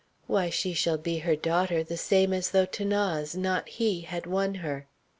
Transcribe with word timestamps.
why, 0.25 0.49
she 0.49 0.73
shall 0.73 0.97
be 0.97 1.19
her 1.19 1.35
daughter, 1.35 1.83
the 1.83 1.95
same 1.95 2.33
as 2.33 2.49
though 2.49 2.65
'Thanase, 2.65 3.35
not 3.35 3.69
he, 3.69 4.01
had 4.01 4.25
won 4.25 4.55
her. 4.55 4.87